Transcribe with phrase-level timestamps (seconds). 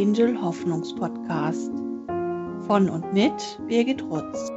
[0.00, 1.70] Angel Hoffnungspodcast
[2.66, 4.48] von und mit Birgit Rutz.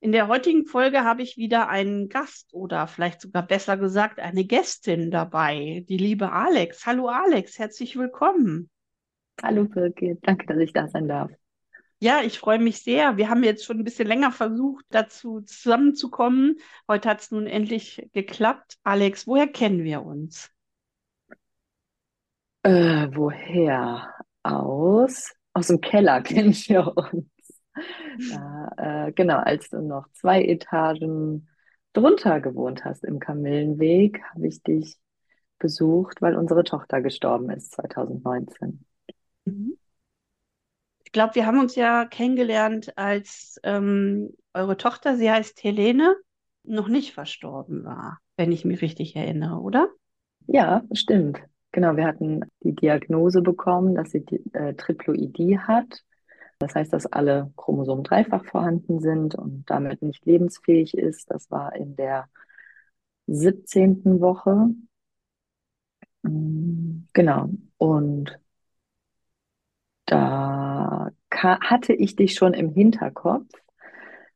[0.00, 4.46] In der heutigen Folge habe ich wieder einen Gast oder vielleicht sogar besser gesagt eine
[4.46, 6.86] Gästin dabei, die liebe Alex.
[6.86, 8.70] Hallo Alex, herzlich willkommen.
[9.44, 11.30] Hallo Birgit, danke, dass ich da sein darf.
[11.98, 13.18] Ja, ich freue mich sehr.
[13.18, 16.56] Wir haben jetzt schon ein bisschen länger versucht, dazu zusammenzukommen.
[16.88, 18.78] Heute hat es nun endlich geklappt.
[18.84, 20.50] Alex, woher kennen wir uns?
[22.62, 24.14] Äh, woher?
[24.42, 25.34] Aus?
[25.52, 27.26] Aus dem Keller kennen wir uns.
[28.30, 31.50] Da, äh, genau, als du noch zwei Etagen
[31.92, 34.96] drunter gewohnt hast im Kamillenweg, habe ich dich
[35.58, 38.86] besucht, weil unsere Tochter gestorben ist 2019.
[41.14, 46.16] Ich glaube, wir haben uns ja kennengelernt, als ähm, eure Tochter, sie heißt Helene,
[46.64, 49.88] noch nicht verstorben war, wenn ich mich richtig erinnere, oder?
[50.48, 51.38] Ja, stimmt.
[51.70, 56.02] Genau, wir hatten die Diagnose bekommen, dass sie äh, Triploidie hat.
[56.58, 61.30] Das heißt, dass alle Chromosomen dreifach vorhanden sind und damit nicht lebensfähig ist.
[61.30, 62.28] Das war in der
[63.28, 64.20] 17.
[64.20, 64.70] Woche.
[66.22, 67.50] Mm, genau.
[67.78, 68.36] Und
[70.06, 73.48] da hatte ich dich schon im Hinterkopf,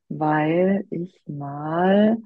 [0.08, 2.19] weil ich mal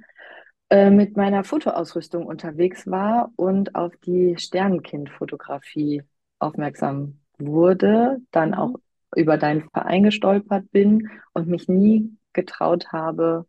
[0.71, 6.03] äh, mit meiner Fotoausrüstung unterwegs war und auf die Sternenkind-Fotografie
[6.39, 8.55] aufmerksam wurde, dann mhm.
[8.55, 8.75] auch
[9.15, 13.47] über deinen Verein gestolpert bin und mich nie getraut habe,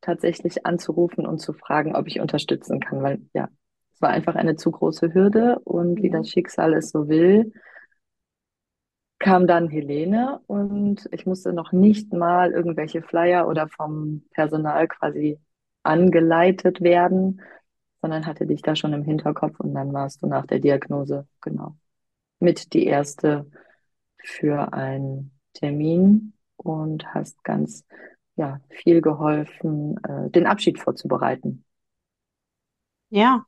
[0.00, 3.48] tatsächlich anzurufen und zu fragen, ob ich unterstützen kann, weil ja,
[3.92, 7.52] es war einfach eine zu große Hürde und wie das Schicksal es so will,
[9.22, 15.38] kam dann Helene und ich musste noch nicht mal irgendwelche Flyer oder vom Personal quasi
[15.82, 17.40] angeleitet werden,
[18.02, 21.76] sondern hatte dich da schon im Hinterkopf und dann warst du nach der Diagnose, genau,
[22.40, 23.48] mit die erste
[24.18, 27.84] für einen Termin und hast ganz
[28.36, 31.64] ja, viel geholfen, äh, den Abschied vorzubereiten.
[33.10, 33.46] Ja,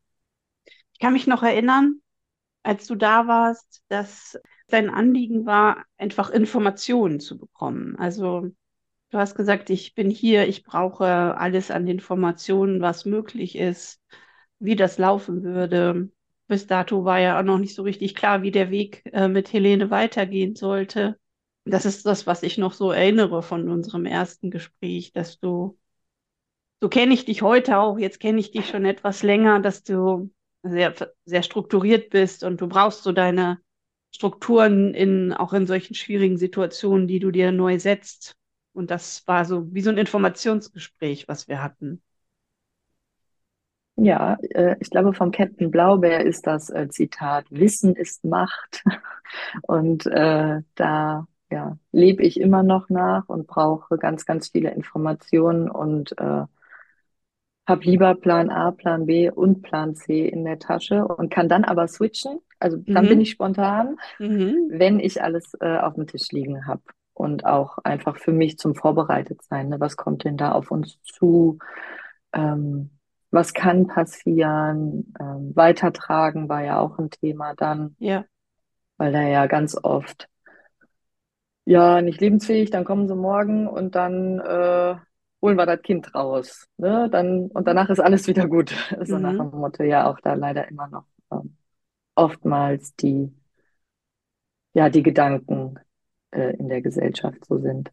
[0.92, 2.00] ich kann mich noch erinnern,
[2.62, 7.96] als du da warst, dass dein Anliegen war, einfach Informationen zu bekommen.
[7.98, 8.48] Also
[9.10, 14.00] du hast gesagt, ich bin hier, ich brauche alles an Informationen, was möglich ist,
[14.58, 16.10] wie das laufen würde
[16.46, 19.52] bis dato war ja auch noch nicht so richtig klar, wie der Weg äh, mit
[19.52, 21.18] Helene weitergehen sollte.
[21.64, 25.78] Das ist das, was ich noch so erinnere von unserem ersten Gespräch, dass du,
[26.80, 30.30] so kenne ich dich heute auch, jetzt kenne ich dich schon etwas länger, dass du
[30.62, 30.94] sehr,
[31.24, 33.58] sehr strukturiert bist und du brauchst so deine
[34.14, 38.36] Strukturen in, auch in solchen schwierigen Situationen, die du dir neu setzt.
[38.72, 42.00] Und das war so wie so ein Informationsgespräch, was wir hatten.
[43.96, 48.84] Ja, äh, ich glaube, vom Captain Blaubeer ist das äh, Zitat, Wissen ist Macht.
[49.62, 55.68] Und äh, da ja, lebe ich immer noch nach und brauche ganz, ganz viele Informationen
[55.68, 56.44] und äh,
[57.66, 61.64] habe lieber Plan A, Plan B und Plan C in der Tasche und kann dann
[61.64, 62.40] aber switchen.
[62.58, 63.08] Also dann mhm.
[63.08, 64.66] bin ich spontan, mhm.
[64.68, 66.82] wenn ich alles äh, auf dem Tisch liegen habe.
[67.16, 69.68] Und auch einfach für mich zum Vorbereitetsein.
[69.68, 69.78] Ne?
[69.78, 71.58] Was kommt denn da auf uns zu?
[72.32, 72.90] Ähm,
[73.30, 75.12] was kann passieren.
[75.20, 77.96] Ähm, weitertragen war ja auch ein Thema dann.
[77.98, 78.24] Ja.
[78.96, 80.28] Weil da ja ganz oft,
[81.64, 84.96] ja, nicht lebensfähig, dann kommen sie morgen und dann äh,
[85.44, 86.66] holen wir das Kind raus.
[86.78, 87.10] Ne?
[87.10, 88.74] Dann, und danach ist alles wieder gut.
[89.04, 89.22] So mhm.
[89.22, 91.56] nach dem Motto ja auch da leider immer noch ähm,
[92.14, 93.30] oftmals die,
[94.72, 95.78] ja, die Gedanken
[96.30, 97.92] äh, in der Gesellschaft so sind.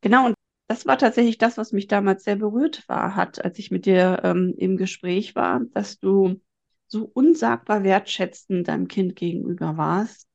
[0.00, 0.34] Genau, und
[0.68, 4.20] das war tatsächlich das, was mich damals sehr berührt war, hat, als ich mit dir
[4.22, 6.40] ähm, im Gespräch war, dass du
[6.86, 10.27] so unsagbar wertschätzend deinem Kind gegenüber warst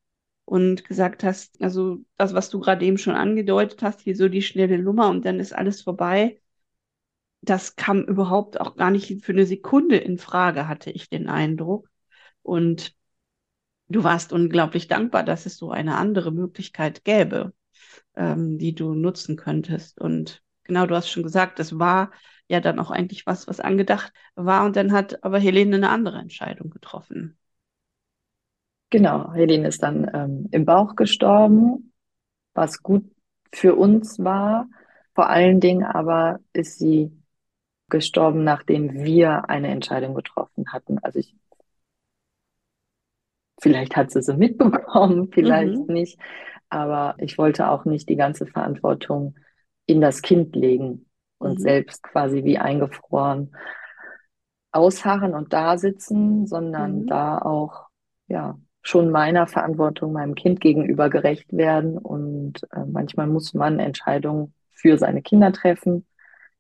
[0.46, 4.42] und gesagt hast, also das, was du gerade eben schon angedeutet hast, hier so die
[4.42, 6.40] schnelle Nummer und dann ist alles vorbei.
[7.42, 11.90] Das kam überhaupt auch gar nicht für eine Sekunde in Frage, hatte ich den Eindruck.
[12.42, 12.96] Und
[13.90, 17.54] du warst unglaublich dankbar, dass es so eine andere Möglichkeit gäbe
[18.16, 20.00] ähm, die du nutzen könntest.
[20.00, 22.12] Und genau, du hast schon gesagt, das war
[22.48, 24.66] ja dann auch eigentlich was, was angedacht war.
[24.66, 27.38] Und dann hat aber Helene eine andere Entscheidung getroffen.
[28.94, 31.94] Genau, Helene ist dann ähm, im Bauch gestorben,
[32.54, 33.06] was gut
[33.54, 34.68] für uns war.
[35.16, 37.12] Vor allen Dingen aber ist sie
[37.90, 41.00] gestorben, nachdem wir eine Entscheidung getroffen hatten.
[41.00, 41.36] Also ich
[43.62, 45.88] Vielleicht hat sie sie mitbekommen, vielleicht Mhm.
[45.90, 46.20] nicht.
[46.70, 49.36] Aber ich wollte auch nicht die ganze Verantwortung
[49.86, 51.62] in das Kind legen und Mhm.
[51.62, 53.56] selbst quasi wie eingefroren
[54.72, 57.08] ausharren und da sitzen, sondern Mhm.
[57.08, 57.88] da auch,
[58.28, 61.98] ja, schon meiner Verantwortung meinem Kind gegenüber gerecht werden.
[62.00, 66.08] Und äh, manchmal muss man Entscheidungen für seine Kinder treffen,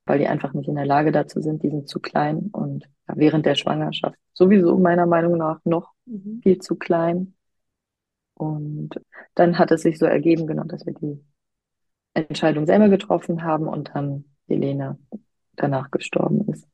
[0.05, 3.15] weil die einfach nicht in der Lage dazu sind, die sind zu klein und ja,
[3.17, 6.43] während der Schwangerschaft sowieso meiner Meinung nach noch Mhm.
[6.43, 7.35] viel zu klein.
[8.35, 8.91] Und
[9.35, 11.23] dann hat es sich so ergeben, genau, dass wir die
[12.15, 14.99] Entscheidung selber getroffen haben und dann Helene
[15.55, 16.67] danach gestorben ist.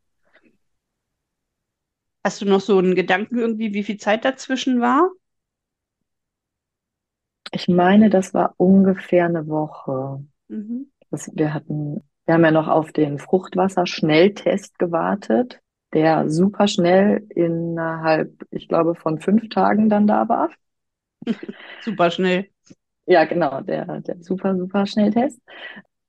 [2.24, 5.10] Hast du noch so einen Gedanken irgendwie, wie viel Zeit dazwischen war?
[7.52, 10.24] Ich meine, das war ungefähr eine Woche.
[10.48, 10.92] Mhm.
[11.10, 15.60] Das, wir hatten, wir haben ja noch auf den Fruchtwasser-Schnelltest gewartet,
[15.94, 20.50] der super schnell innerhalb, ich glaube, von fünf Tagen dann da war.
[21.82, 22.50] Super schnell.
[23.06, 25.42] Ja, genau, der, der super, super Schnelltest.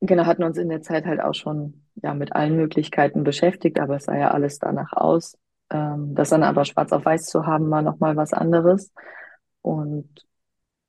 [0.01, 3.97] Genau, hatten uns in der Zeit halt auch schon ja, mit allen Möglichkeiten beschäftigt, aber
[3.97, 5.37] es sah ja alles danach aus.
[5.71, 8.93] Ähm, das dann aber schwarz auf weiß zu haben, war nochmal was anderes.
[9.63, 10.27] Und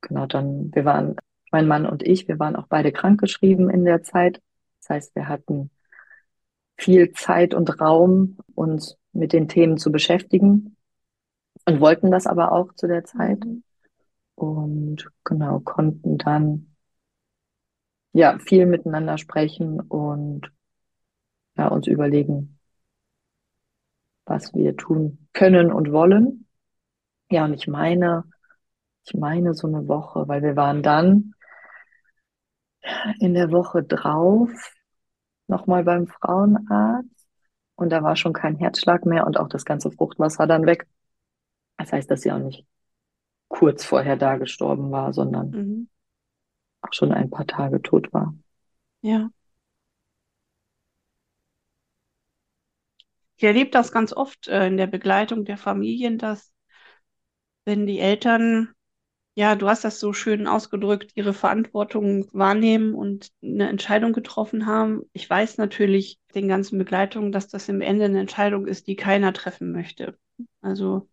[0.02, 1.16] genau, dann, wir waren,
[1.52, 4.42] mein Mann und ich, wir waren auch beide krankgeschrieben in der Zeit.
[4.80, 5.70] Das heißt, wir hatten
[6.78, 10.76] viel Zeit und Raum, uns mit den Themen zu beschäftigen
[11.66, 13.44] und wollten das aber auch zu der Zeit.
[13.46, 13.64] Mhm.
[14.36, 16.76] Und genau, konnten dann
[18.14, 20.52] ja viel miteinander sprechen und
[21.58, 22.60] ja, uns überlegen,
[24.26, 26.48] was wir tun können und wollen.
[27.30, 28.24] Ja, und ich meine,
[29.06, 31.34] ich meine so eine Woche, weil wir waren dann
[33.20, 34.50] in der Woche drauf
[35.48, 37.28] nochmal beim Frauenarzt
[37.76, 40.88] und da war schon kein Herzschlag mehr und auch das ganze Fruchtwasser dann weg.
[41.78, 42.66] Das heißt, dass sie auch nicht
[43.48, 45.90] kurz vorher da gestorben war, sondern Mhm.
[46.82, 48.34] auch schon ein paar Tage tot war.
[49.02, 49.32] Ja.
[53.38, 56.54] Ich erlebe das ganz oft äh, in der Begleitung der Familien, dass
[57.66, 58.74] wenn die Eltern,
[59.36, 65.04] ja, du hast das so schön ausgedrückt, ihre Verantwortung wahrnehmen und eine Entscheidung getroffen haben.
[65.14, 69.32] Ich weiß natürlich den ganzen Begleitungen, dass das im Ende eine Entscheidung ist, die keiner
[69.34, 70.18] treffen möchte.
[70.62, 71.10] Also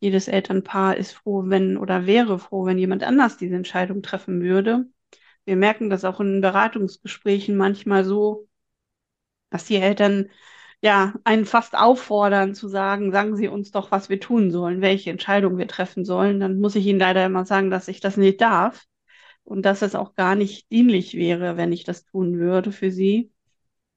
[0.00, 4.86] jedes Elternpaar ist froh, wenn oder wäre froh, wenn jemand anders diese Entscheidung treffen würde.
[5.44, 8.48] Wir merken das auch in Beratungsgesprächen manchmal so,
[9.50, 10.30] dass die Eltern
[10.82, 15.10] ja einen fast auffordern zu sagen, sagen Sie uns doch, was wir tun sollen, welche
[15.10, 16.40] Entscheidung wir treffen sollen.
[16.40, 18.84] Dann muss ich Ihnen leider immer sagen, dass ich das nicht darf
[19.44, 23.32] und dass es auch gar nicht dienlich wäre, wenn ich das tun würde für Sie.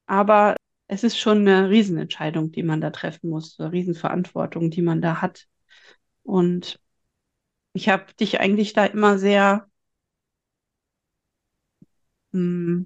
[0.07, 0.55] Aber
[0.87, 5.21] es ist schon eine Riesenentscheidung, die man da treffen muss, eine Riesenverantwortung, die man da
[5.21, 5.47] hat.
[6.23, 6.79] Und
[7.73, 9.67] ich habe dich eigentlich da immer sehr,
[12.33, 12.85] mh,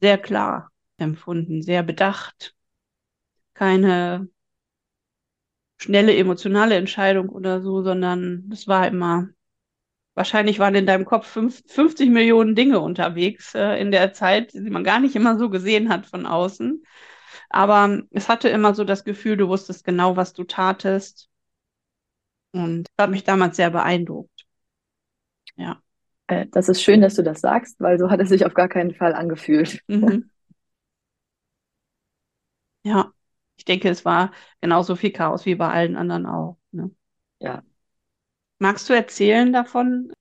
[0.00, 2.54] sehr klar empfunden, sehr bedacht,
[3.54, 4.28] keine
[5.76, 9.28] schnelle emotionale Entscheidung oder so, sondern es war immer,
[10.14, 14.70] wahrscheinlich waren in deinem Kopf fünf, 50 Millionen Dinge unterwegs äh, in der Zeit, die
[14.70, 16.84] man gar nicht immer so gesehen hat von außen.
[17.50, 21.30] Aber es hatte immer so das Gefühl, du wusstest genau, was du tatest.
[22.52, 24.46] Und das hat mich damals sehr beeindruckt.
[25.56, 25.80] Ja.
[26.26, 28.68] Äh, das ist schön, dass du das sagst, weil so hat es sich auf gar
[28.68, 29.82] keinen Fall angefühlt.
[29.88, 30.30] Mhm.
[32.84, 33.12] Ja.
[33.56, 36.58] Ich denke, es war genauso viel Chaos wie bei allen anderen auch.
[36.72, 36.90] Ne?
[37.38, 37.62] Ja,
[38.58, 40.12] Magst du erzählen davon,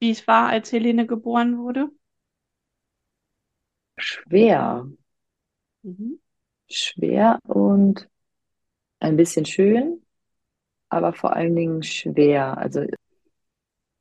[0.00, 1.90] wie es war, als Helene geboren wurde?
[3.98, 4.84] schwer,
[5.84, 6.14] Mhm.
[6.70, 8.08] schwer und
[9.00, 10.02] ein bisschen schön,
[10.90, 12.58] aber vor allen Dingen schwer.
[12.58, 12.86] Also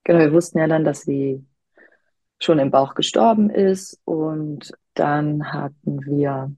[0.04, 1.46] genau, wir wussten ja dann, dass sie
[2.42, 6.56] schon im Bauch gestorben ist und dann hatten wir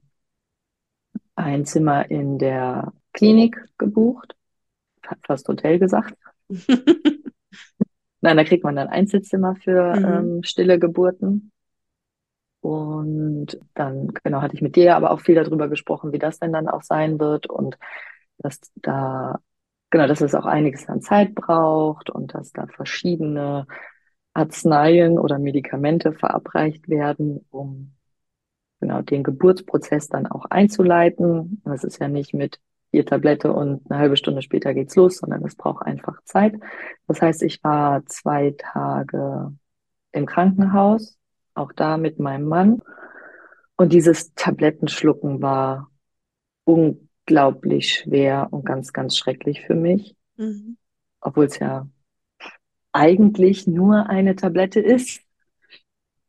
[1.36, 4.36] ein Zimmer in der Klinik gebucht,
[5.06, 6.14] hat fast Hotel gesagt.
[8.20, 10.04] Nein, da kriegt man dann Einzelzimmer für Mhm.
[10.04, 11.52] ähm, stille Geburten.
[12.60, 16.52] Und dann, genau, hatte ich mit dir aber auch viel darüber gesprochen, wie das denn
[16.52, 17.78] dann auch sein wird und
[18.38, 19.40] dass da,
[19.90, 23.66] genau, dass es auch einiges an Zeit braucht und dass da verschiedene
[24.34, 27.95] Arzneien oder Medikamente verabreicht werden, um
[28.80, 31.62] genau den Geburtsprozess dann auch einzuleiten.
[31.64, 35.44] Das ist ja nicht mit vier Tablette und eine halbe Stunde später geht's los, sondern
[35.44, 36.54] es braucht einfach Zeit.
[37.06, 39.52] Das heißt, ich war zwei Tage
[40.12, 41.18] im Krankenhaus,
[41.54, 42.80] auch da mit meinem Mann.
[43.76, 45.90] Und dieses Tablettenschlucken war
[46.64, 50.76] unglaublich schwer und ganz, ganz schrecklich für mich, Mhm.
[51.20, 51.88] obwohl es ja
[52.92, 55.20] eigentlich nur eine Tablette ist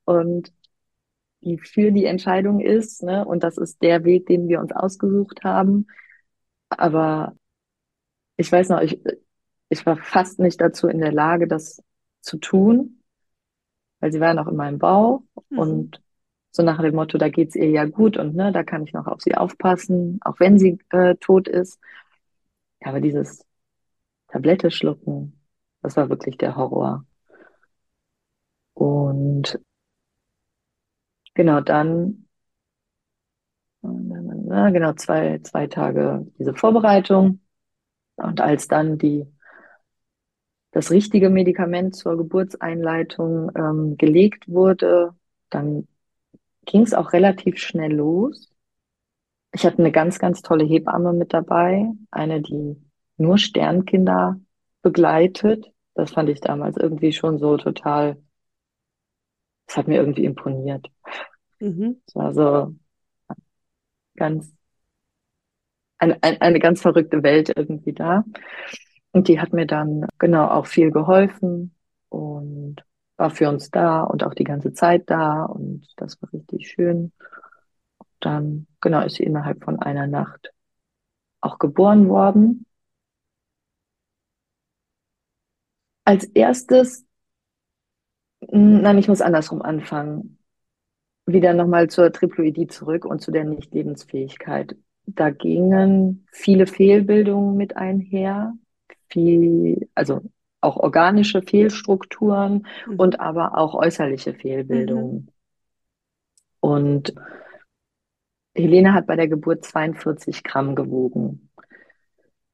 [0.05, 0.51] und
[1.47, 3.03] die für die Entscheidung ist.
[3.03, 3.25] Ne?
[3.25, 5.87] Und das ist der Weg, den wir uns ausgesucht haben.
[6.69, 7.35] Aber
[8.35, 9.01] ich weiß noch, ich,
[9.69, 11.81] ich war fast nicht dazu in der Lage, das
[12.21, 13.01] zu tun,
[13.99, 15.59] weil sie war noch in meinem Bauch mhm.
[15.59, 16.01] und
[16.51, 19.07] so nach dem Motto, da geht's ihr ja gut und ne, da kann ich noch
[19.07, 21.79] auf sie aufpassen, auch wenn sie äh, tot ist.
[22.81, 23.45] Aber dieses
[24.27, 25.39] Tablette schlucken,
[25.81, 27.05] das war wirklich der Horror.
[28.73, 29.59] Und
[31.37, 32.27] genau dann,
[33.81, 37.39] genau, zwei, zwei Tage diese Vorbereitung.
[38.17, 39.25] Und als dann die,
[40.71, 45.11] das richtige Medikament zur Geburtseinleitung ähm, gelegt wurde,
[45.49, 45.87] dann
[46.65, 48.51] ging es auch relativ schnell los.
[49.53, 52.75] Ich hatte eine ganz, ganz tolle Hebamme mit dabei, eine, die
[53.17, 54.39] nur Sternkinder
[54.81, 55.71] begleitet.
[55.93, 58.17] Das fand ich damals irgendwie schon so total,
[59.67, 60.87] das hat mir irgendwie imponiert.
[61.59, 62.01] Mhm.
[62.07, 62.75] Es war so
[64.15, 64.51] ganz,
[65.97, 68.23] eine, eine ganz verrückte Welt irgendwie da.
[69.11, 71.75] Und die hat mir dann genau auch viel geholfen
[72.09, 72.77] und
[73.17, 77.11] war für uns da und auch die ganze Zeit da und das war richtig schön.
[78.19, 80.51] Dann, genau, ist sie innerhalb von einer Nacht
[81.41, 82.65] auch geboren worden.
[86.05, 87.06] Als erstes,
[88.57, 90.37] nein, ich muss andersrum anfangen.
[91.25, 94.75] Wieder nochmal zur Triploidie zurück und zu der Nichtlebensfähigkeit.
[95.05, 98.53] Da gingen viele Fehlbildungen mit einher,
[99.09, 100.21] viel, also
[100.61, 102.95] auch organische Fehlstrukturen mhm.
[102.99, 105.13] und aber auch äußerliche Fehlbildungen.
[105.13, 105.27] Mhm.
[106.59, 107.13] Und
[108.55, 111.49] Helene hat bei der Geburt 42 Gramm gewogen.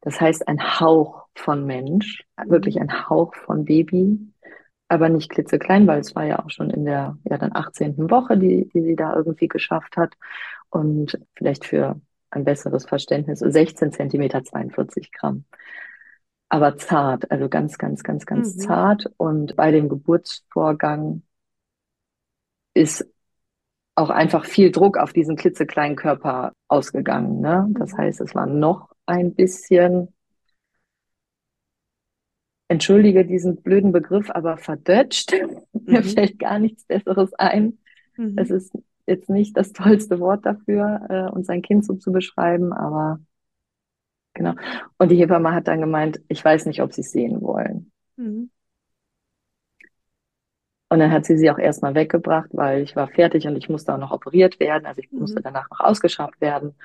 [0.01, 4.32] Das heißt, ein Hauch von Mensch, wirklich ein Hauch von Baby,
[4.93, 8.09] aber nicht klitzeklein, weil es war ja auch schon in der ja dann 18.
[8.09, 10.13] Woche, die, die sie da irgendwie geschafft hat.
[10.69, 15.45] Und vielleicht für ein besseres Verständnis, 16 Zentimeter, 42 Gramm.
[16.49, 18.59] Aber zart, also ganz, ganz, ganz, ganz mhm.
[18.59, 19.11] zart.
[19.17, 21.23] Und bei dem Geburtsvorgang
[22.73, 23.05] ist
[23.95, 27.41] auch einfach viel Druck auf diesen klitzekleinen Körper ausgegangen.
[27.41, 27.67] Ne?
[27.71, 27.97] Das mhm.
[27.97, 30.13] heißt, es war noch ein bisschen,
[32.73, 35.33] entschuldige diesen blöden Begriff, aber verdötscht.
[35.85, 35.91] Mhm.
[35.91, 37.79] Mir fällt gar nichts Besseres ein.
[38.15, 38.35] Mhm.
[38.37, 38.71] Es ist
[39.05, 43.19] jetzt nicht das tollste Wort dafür, äh, uns ein Kind so zu beschreiben, aber
[44.33, 44.53] genau.
[44.97, 47.91] Und die Hebamme hat dann gemeint, ich weiß nicht, ob sie es sehen wollen.
[48.15, 48.49] Mhm.
[50.87, 53.93] Und dann hat sie sie auch erstmal weggebracht, weil ich war fertig und ich musste
[53.93, 54.85] auch noch operiert werden.
[54.85, 55.19] Also ich mhm.
[55.19, 56.75] musste danach noch ausgeschafft werden.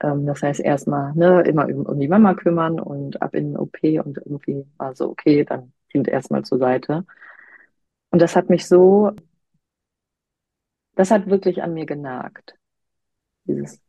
[0.00, 3.56] Ähm, das heißt erstmal ne, immer um, um, die Mama kümmern und ab in den
[3.58, 7.04] OP und irgendwie war so, okay, dann Kind erstmal zur Seite.
[8.10, 9.12] Und das hat mich so,
[10.94, 12.54] das hat wirklich an mir genagt.
[13.44, 13.80] Dieses,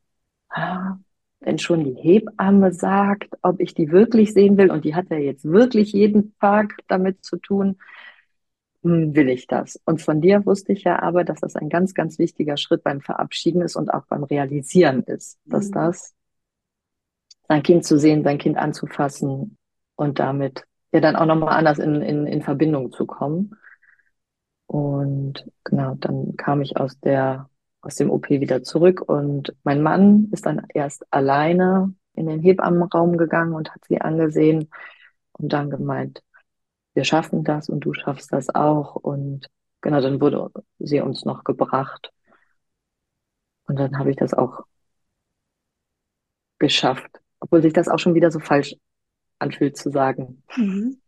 [0.50, 0.98] ah,
[1.40, 5.18] wenn schon die Hebamme sagt, ob ich die wirklich sehen will, und die hat ja
[5.18, 7.78] jetzt wirklich jeden Tag damit zu tun,
[8.88, 9.80] will ich das.
[9.86, 13.02] Und von dir wusste ich ja aber, dass das ein ganz, ganz wichtiger Schritt beim
[13.02, 15.74] Verabschieden ist und auch beim Realisieren ist, dass mhm.
[15.74, 16.14] das
[17.48, 19.58] sein Kind zu sehen, sein Kind anzufassen
[19.96, 23.56] und damit ja dann auch nochmal anders in, in, in Verbindung zu kommen.
[24.66, 27.50] Und genau, dann kam ich aus der,
[27.82, 33.18] aus dem OP wieder zurück und mein Mann ist dann erst alleine in den Hebammenraum
[33.18, 34.70] gegangen und hat sie angesehen
[35.34, 36.22] und dann gemeint,
[36.98, 38.96] wir schaffen das und du schaffst das auch.
[38.96, 39.52] Und
[39.82, 40.50] genau, dann wurde
[40.80, 42.12] sie uns noch gebracht.
[43.68, 44.62] Und dann habe ich das auch
[46.58, 47.22] geschafft.
[47.40, 48.76] Obwohl sich das auch schon wieder so falsch
[49.38, 50.42] anfühlt zu sagen.
[50.56, 51.00] Mhm.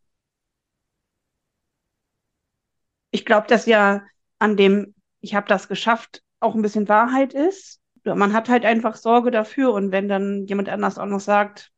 [3.09, 4.03] Ich glaube, dass ja
[4.37, 7.81] an dem, ich habe das geschafft, auch ein bisschen Wahrheit ist.
[8.03, 9.73] Man hat halt einfach Sorge dafür.
[9.73, 11.71] Und wenn dann jemand anders auch noch sagt,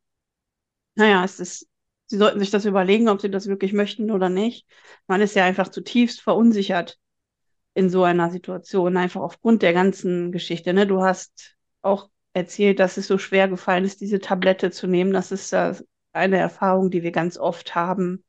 [0.96, 1.71] naja, es ist
[2.12, 4.68] Sie sollten sich das überlegen, ob sie das wirklich möchten oder nicht.
[5.08, 7.00] Man ist ja einfach zutiefst verunsichert
[7.74, 10.74] in so einer Situation, einfach aufgrund der ganzen Geschichte.
[10.74, 10.86] Ne?
[10.86, 15.14] Du hast auch erzählt, dass es so schwer gefallen ist, diese Tablette zu nehmen.
[15.14, 18.26] Das ist eine Erfahrung, die wir ganz oft haben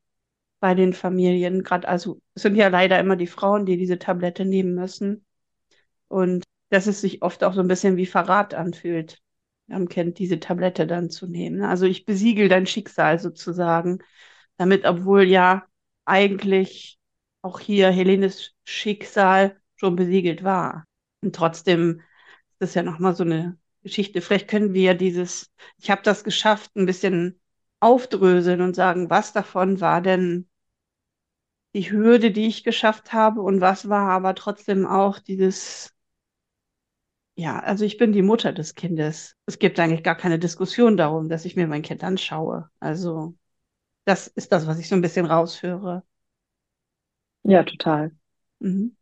[0.61, 1.65] bei den Familien.
[1.65, 5.25] Gerade also es sind ja leider immer die Frauen, die diese Tablette nehmen müssen.
[6.07, 9.19] Und dass es sich oft auch so ein bisschen wie Verrat anfühlt
[9.69, 11.63] ähm, kennt, diese Tablette dann zu nehmen.
[11.63, 13.99] Also ich besiegel dein Schicksal sozusagen,
[14.57, 15.67] damit, obwohl ja
[16.05, 16.99] eigentlich
[17.43, 20.85] auch hier Helenes Schicksal schon besiegelt war.
[21.23, 22.01] Und trotzdem
[22.51, 24.21] ist das ja nochmal so eine Geschichte.
[24.21, 27.41] Vielleicht können wir dieses, ich habe das geschafft, ein bisschen
[27.81, 30.49] aufdröseln und sagen, was davon war denn
[31.75, 35.95] die Hürde, die ich geschafft habe und was war aber trotzdem auch dieses,
[37.43, 39.37] ja, also ich bin die Mutter des Kindes.
[39.47, 42.71] Es gibt eigentlich gar keine Diskussion darum, dass ich mir mein Kind anschaue.
[42.79, 43.35] Also
[44.05, 46.05] das ist das, was ich so ein bisschen raushöre.
[47.43, 48.13] Ja, total.
[48.61, 48.97] Mhm.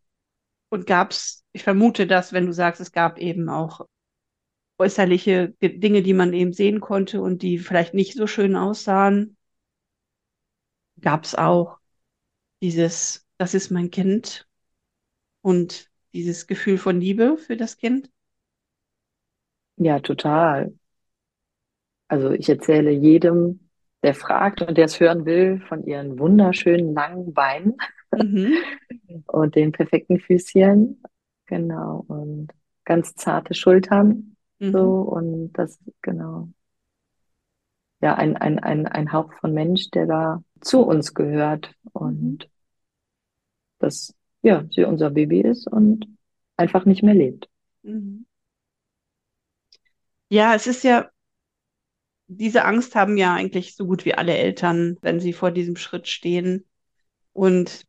[0.71, 3.87] Und gab's, ich vermute das, wenn du sagst, es gab eben auch
[4.79, 9.37] äußerliche Dinge, die man eben sehen konnte und die vielleicht nicht so schön aussahen,
[11.01, 11.79] gab es auch
[12.63, 14.49] dieses, das ist mein Kind
[15.43, 18.11] und dieses Gefühl von Liebe für das Kind?
[19.81, 20.73] Ja, total.
[22.09, 23.69] Also ich erzähle jedem,
[24.03, 27.77] der fragt und der es hören will, von ihren wunderschönen langen Beinen
[28.13, 28.55] Mhm.
[29.29, 31.01] und den perfekten Füßchen.
[31.47, 32.05] Genau.
[32.09, 32.49] Und
[32.85, 34.37] ganz zarte Schultern.
[34.59, 34.73] Mhm.
[34.73, 34.81] So.
[35.03, 36.49] Und das, genau.
[38.03, 41.73] Ja, ein, ein, ein, ein Hauch von Mensch, der da zu uns gehört.
[41.93, 42.51] Und Mhm.
[43.79, 46.07] dass, ja, sie unser Baby ist und
[46.57, 47.49] einfach nicht mehr lebt.
[47.83, 48.27] Mhm.
[50.31, 51.11] Ja, es ist ja,
[52.29, 56.07] diese Angst haben ja eigentlich so gut wie alle Eltern, wenn sie vor diesem Schritt
[56.09, 56.67] stehen.
[57.33, 57.87] Und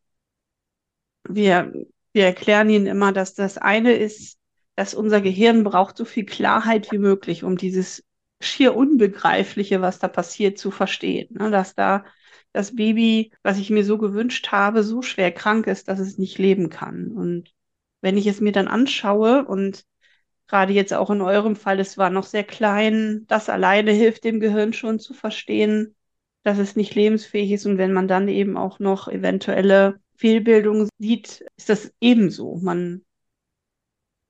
[1.28, 1.74] wir,
[2.14, 4.38] wir erklären ihnen immer, dass das eine ist,
[4.76, 8.04] dass unser Gehirn braucht so viel Klarheit wie möglich, um dieses
[8.42, 11.30] schier Unbegreifliche, was da passiert, zu verstehen.
[11.38, 11.52] Ne?
[11.52, 12.06] Dass da
[12.54, 16.40] das Baby, was ich mir so gewünscht habe, so schwer krank ist, dass es nicht
[16.40, 17.12] leben kann.
[17.12, 17.54] Und
[18.02, 19.86] wenn ich es mir dann anschaue und
[20.52, 24.42] gerade jetzt auch in eurem Fall, es war noch sehr klein, das alleine hilft dem
[24.42, 25.96] Gehirn schon zu verstehen,
[26.44, 27.66] dass es nicht lebensfähig ist.
[27.66, 32.58] Und wenn man dann eben auch noch eventuelle Fehlbildungen sieht, ist das ebenso.
[32.58, 33.06] Man,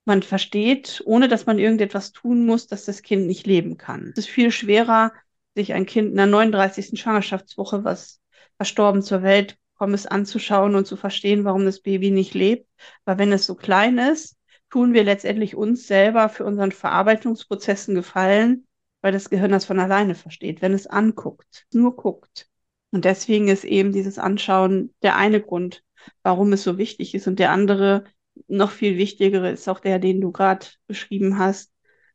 [0.06, 4.12] man versteht, ohne dass man irgendetwas tun muss, dass das Kind nicht leben kann.
[4.12, 5.14] Es ist viel schwerer,
[5.56, 7.00] sich ein Kind in der 39.
[7.00, 8.22] Schwangerschaftswoche, was
[8.58, 12.70] verstorben zur Welt kommt, es anzuschauen und zu verstehen, warum das Baby nicht lebt.
[13.06, 14.38] Weil wenn es so klein ist,
[14.72, 18.66] tun wir letztendlich uns selber für unseren Verarbeitungsprozessen gefallen,
[19.02, 22.50] weil das Gehirn das von alleine versteht, wenn es anguckt, nur guckt.
[22.92, 25.84] Und deswegen ist eben dieses Anschauen der eine Grund,
[26.24, 27.28] warum es so wichtig ist.
[27.28, 28.06] Und der andere,
[28.48, 31.72] noch viel wichtigere, ist auch der, den du gerade beschrieben hast.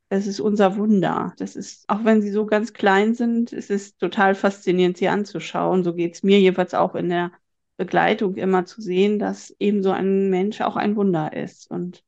[0.09, 1.33] Das ist unser Wunder.
[1.37, 5.83] Das ist, auch wenn sie so ganz klein sind, es ist total faszinierend, sie anzuschauen.
[5.83, 7.31] So geht es mir jeweils auch in der
[7.75, 11.69] Begleitung immer zu sehen, dass eben so ein Mensch auch ein Wunder ist.
[11.69, 12.03] Und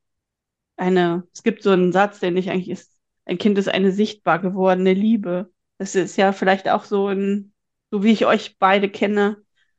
[0.80, 2.92] eine, es gibt so einen Satz, den ich eigentlich ist,
[3.26, 5.52] ein Kind ist eine sichtbar gewordene Liebe.
[5.78, 7.54] Das ist ja vielleicht auch so ein,
[7.92, 9.38] so wie ich euch beide kenne,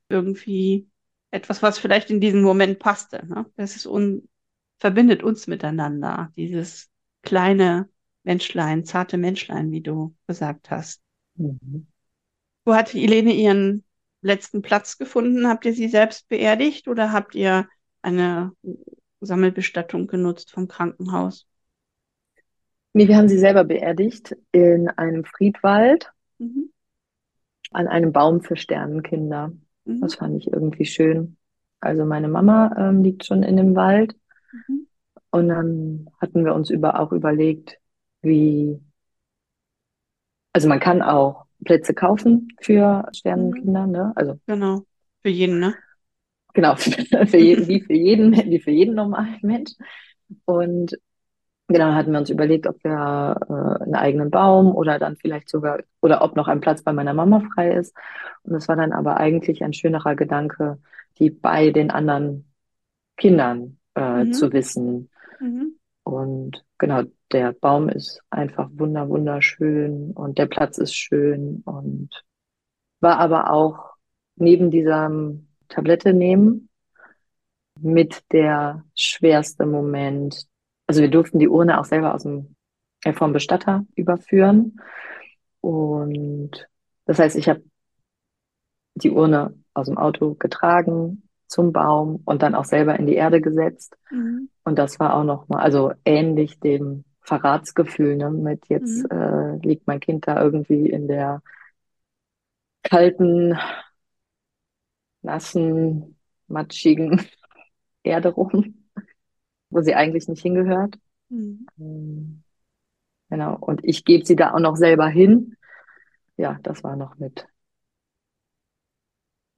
[0.08, 0.88] irgendwie
[1.30, 3.26] etwas, was vielleicht in diesem Moment passte.
[3.26, 3.46] Ne?
[3.56, 4.28] Das ist un,
[4.78, 6.88] verbindet uns miteinander, dieses
[7.22, 7.88] kleine
[8.22, 11.02] Menschlein, zarte Menschlein, wie du gesagt hast.
[11.36, 11.86] Mhm.
[12.64, 13.84] Wo hat Helene ihren
[14.22, 15.48] letzten Platz gefunden?
[15.48, 17.68] Habt ihr sie selbst beerdigt oder habt ihr
[18.02, 18.52] eine
[19.20, 21.46] Sammelbestattung genutzt vom Krankenhaus?
[22.92, 26.70] Nee, wir haben sie selber beerdigt in einem Friedwald Mhm.
[27.72, 29.52] an einem Baum für Sternenkinder.
[29.84, 30.00] Mhm.
[30.00, 31.36] Das fand ich irgendwie schön.
[31.80, 34.14] Also meine Mama ähm, liegt schon in dem Wald
[34.52, 34.86] Mhm.
[35.30, 37.78] und dann hatten wir uns über, auch überlegt,
[38.22, 38.80] wie,
[40.52, 44.12] also man kann auch Plätze kaufen für Sternenkinder, ne?
[44.16, 44.84] Also Genau.
[45.22, 45.74] Für jeden, ne?
[46.54, 46.76] Genau,
[47.26, 49.72] für jeden, wie für jeden, wie für jeden normalen Mensch.
[50.44, 50.96] Und
[51.68, 53.36] genau, hatten wir uns überlegt, ob wir
[53.80, 57.14] äh, einen eigenen Baum oder dann vielleicht sogar, oder ob noch ein Platz bei meiner
[57.14, 57.96] Mama frei ist.
[58.44, 60.78] Und das war dann aber eigentlich ein schönerer Gedanke,
[61.18, 62.52] die bei den anderen
[63.16, 64.32] Kindern äh, Mhm.
[64.32, 65.10] zu wissen.
[65.40, 65.74] Mhm.
[66.04, 72.10] Und genau, der Baum ist einfach wunder, wunderschön und der Platz ist schön und
[73.00, 73.94] war aber auch
[74.36, 76.68] neben diesem Tablette nehmen
[77.80, 80.46] mit der schwerste Moment.
[80.86, 82.54] Also wir durften die Urne auch selber aus dem,
[83.04, 84.76] äh, vom Bestatter überführen.
[85.62, 86.68] Und
[87.06, 87.62] das heißt, ich habe
[88.94, 93.40] die Urne aus dem Auto getragen zum Baum und dann auch selber in die Erde
[93.40, 93.96] gesetzt.
[94.10, 94.50] Mhm.
[94.64, 99.10] Und das war auch nochmal, also ähnlich dem Verratsgefühl, ne, mit jetzt Mhm.
[99.10, 101.42] äh, liegt mein Kind da irgendwie in der
[102.82, 103.56] kalten,
[105.22, 106.16] nassen,
[106.48, 107.20] matschigen
[108.02, 108.88] Erde rum,
[109.70, 110.98] wo sie eigentlich nicht hingehört.
[111.30, 111.66] Mhm.
[111.80, 112.42] Ähm,
[113.30, 113.56] Genau.
[113.58, 115.56] Und ich gebe sie da auch noch selber hin.
[116.36, 117.46] Ja, das war noch mit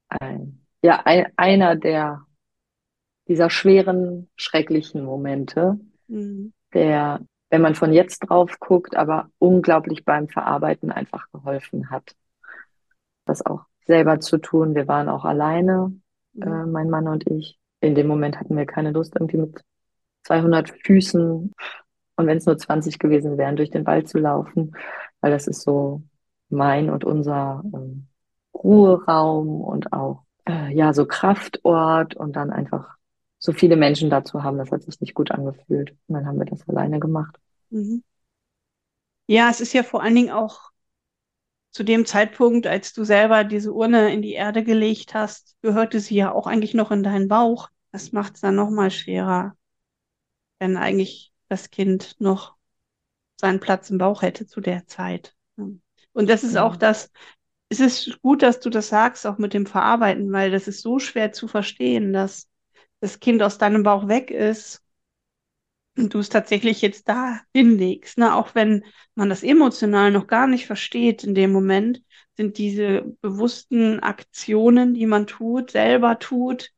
[0.08, 2.26] ein, ja, ein, einer der
[3.28, 6.52] dieser schweren, schrecklichen Momente, Mhm.
[6.74, 7.20] der,
[7.50, 12.14] wenn man von jetzt drauf guckt, aber unglaublich beim Verarbeiten einfach geholfen hat.
[13.24, 14.74] Das auch selber zu tun.
[14.74, 15.92] Wir waren auch alleine
[16.32, 16.42] mhm.
[16.42, 17.58] äh, mein Mann und ich.
[17.80, 19.60] In dem Moment hatten wir keine Lust, irgendwie mit
[20.24, 21.52] 200 Füßen
[22.16, 24.76] und wenn es nur 20 gewesen wären, durch den Wald zu laufen,
[25.20, 26.02] weil das ist so
[26.48, 28.06] mein und unser ähm,
[28.54, 32.96] Ruheraum und auch äh, ja so Kraftort und dann einfach
[33.38, 35.96] so viele Menschen dazu haben, das hat sich nicht gut angefühlt.
[36.06, 37.36] Und dann haben wir das alleine gemacht.
[37.70, 38.04] Mhm.
[39.26, 40.71] Ja, es ist ja vor allen Dingen auch
[41.72, 46.14] zu dem Zeitpunkt, als du selber diese Urne in die Erde gelegt hast, gehörte sie
[46.16, 47.68] ja auch eigentlich noch in deinen Bauch.
[47.92, 49.56] Das macht es dann noch mal schwerer,
[50.58, 52.56] wenn eigentlich das Kind noch
[53.40, 55.34] seinen Platz im Bauch hätte zu der Zeit.
[55.56, 57.10] Und das ist auch das,
[57.70, 60.98] es ist gut, dass du das sagst, auch mit dem Verarbeiten, weil das ist so
[60.98, 62.48] schwer zu verstehen, dass
[63.00, 64.82] das Kind aus deinem Bauch weg ist
[65.96, 68.18] und du es tatsächlich jetzt da hinlegst.
[68.18, 68.34] Ne?
[68.34, 72.02] Auch wenn man das emotional noch gar nicht versteht in dem Moment,
[72.36, 76.70] sind diese bewussten Aktionen, die man tut, selber tut,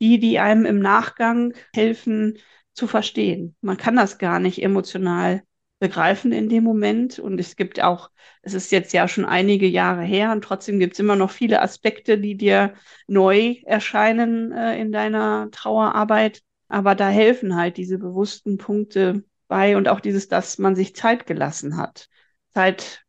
[0.00, 2.38] die, die einem im Nachgang helfen
[2.74, 3.56] zu verstehen.
[3.60, 5.42] Man kann das gar nicht emotional
[5.78, 7.18] begreifen in dem Moment.
[7.18, 8.10] Und es gibt auch,
[8.42, 11.62] es ist jetzt ja schon einige Jahre her und trotzdem gibt es immer noch viele
[11.62, 12.74] Aspekte, die dir
[13.06, 16.42] neu erscheinen äh, in deiner Trauerarbeit.
[16.68, 21.26] Aber da helfen halt diese bewussten Punkte bei und auch dieses, dass man sich Zeit
[21.26, 22.08] gelassen hat.
[22.52, 23.04] Zeit,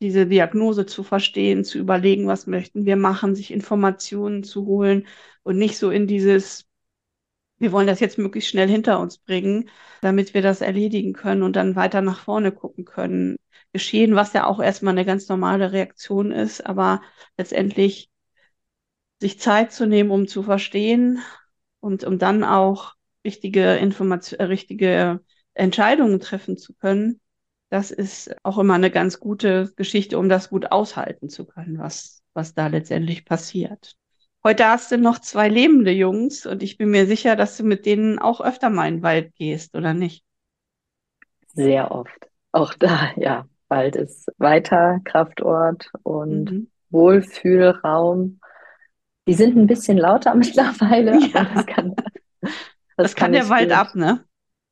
[0.00, 5.06] diese Diagnose zu verstehen, zu überlegen, was möchten wir machen, sich Informationen zu holen
[5.42, 6.66] und nicht so in dieses
[7.62, 9.70] wir wollen das jetzt möglichst schnell hinter uns bringen,
[10.00, 13.36] damit wir das erledigen können und dann weiter nach vorne gucken können.
[13.72, 17.02] Geschehen, was ja auch erstmal eine ganz normale Reaktion ist, aber
[17.38, 18.10] letztendlich
[19.20, 21.22] sich Zeit zu nehmen, um zu verstehen
[21.78, 22.94] und um dann auch
[23.24, 25.20] richtige Information, äh, richtige
[25.54, 27.20] Entscheidungen treffen zu können,
[27.72, 32.22] das ist auch immer eine ganz gute Geschichte, um das gut aushalten zu können, was,
[32.34, 33.96] was da letztendlich passiert.
[34.44, 37.86] Heute hast du noch zwei lebende Jungs und ich bin mir sicher, dass du mit
[37.86, 40.22] denen auch öfter mal in den Wald gehst, oder nicht?
[41.54, 42.28] Sehr oft.
[42.50, 43.46] Auch da, ja.
[43.68, 46.70] Wald ist weiter Kraftort und mhm.
[46.90, 48.38] Wohlfühlraum.
[49.26, 51.40] Die sind ein bisschen lauter mittlerweile, ja.
[51.40, 51.96] aber das kann,
[53.02, 54.24] das, das kann, kann der Wald ab, ne?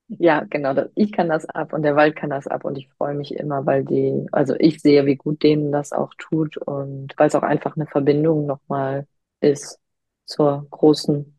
[0.09, 0.75] Ja, genau.
[0.97, 3.65] Ich kann das ab und der Wald kann das ab und ich freue mich immer,
[3.65, 7.43] weil die, also ich sehe, wie gut denen das auch tut und weil es auch
[7.45, 9.07] einfach eine Verbindung nochmal
[9.41, 9.79] ist
[10.25, 11.39] zur großen,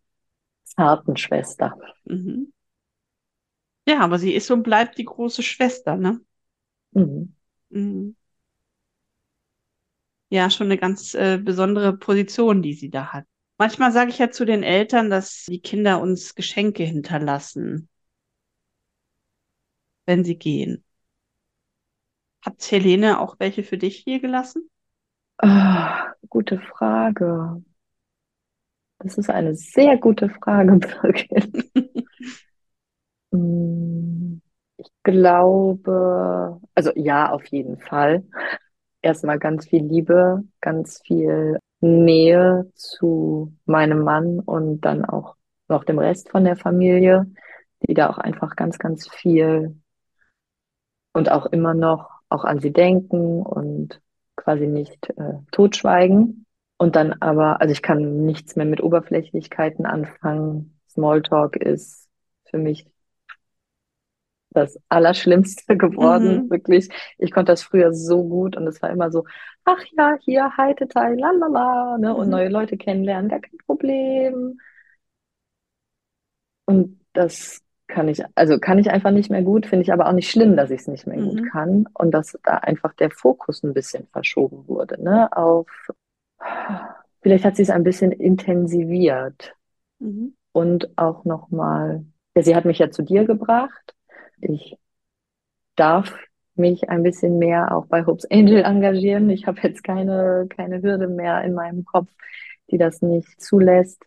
[0.63, 1.77] zarten Schwester.
[2.05, 2.53] Mhm.
[3.87, 6.21] Ja, aber sie ist und bleibt die große Schwester, ne?
[6.93, 7.33] Mhm.
[7.69, 8.15] Mhm.
[10.29, 13.25] Ja, schon eine ganz äh, besondere Position, die sie da hat.
[13.61, 17.89] Manchmal sage ich ja zu den Eltern, dass die Kinder uns Geschenke hinterlassen,
[20.07, 20.83] wenn sie gehen.
[22.43, 24.67] Hat Helene auch welche für dich hier gelassen?
[25.37, 27.61] Ah, gute Frage.
[28.97, 31.69] Das ist eine sehr gute Frage, Birgit.
[33.29, 34.41] Mm,
[34.77, 38.23] ich glaube, also ja, auf jeden Fall.
[39.03, 45.35] Erstmal ganz viel Liebe, ganz viel Nähe zu meinem Mann und dann auch
[45.67, 47.25] noch dem Rest von der Familie,
[47.83, 49.81] die da auch einfach ganz, ganz viel
[51.13, 54.01] und auch immer noch auch an sie denken und
[54.35, 56.45] quasi nicht äh, totschweigen.
[56.77, 60.79] Und dann aber, also ich kann nichts mehr mit Oberflächlichkeiten anfangen.
[60.89, 62.09] Smalltalk ist
[62.45, 62.90] für mich
[64.51, 66.49] das Allerschlimmste geworden, mhm.
[66.49, 66.89] wirklich.
[67.17, 69.25] Ich konnte das früher so gut und es war immer so,
[69.65, 72.15] ach ja, hier, Heiteteil, lalala, ne, mhm.
[72.15, 74.59] und neue Leute kennenlernen, gar kein Problem.
[76.65, 80.13] Und das kann ich, also kann ich einfach nicht mehr gut, finde ich aber auch
[80.13, 81.29] nicht schlimm, dass ich es nicht mehr mhm.
[81.29, 85.67] gut kann und dass da einfach der Fokus ein bisschen verschoben wurde, ne, auf
[87.21, 89.55] Vielleicht hat sie es ein bisschen intensiviert
[89.99, 90.35] mhm.
[90.53, 93.93] und auch nochmal, ja, sie hat mich ja zu dir gebracht.
[94.41, 94.77] Ich
[95.75, 96.13] darf
[96.55, 99.29] mich ein bisschen mehr auch bei Hopes Angel engagieren.
[99.29, 102.11] Ich habe jetzt keine, keine Hürde mehr in meinem Kopf,
[102.69, 104.03] die das nicht zulässt.